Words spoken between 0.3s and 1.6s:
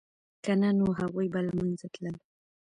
که نه نو هغوی به له